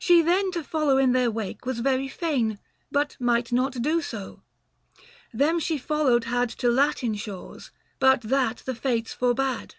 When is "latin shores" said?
6.68-7.70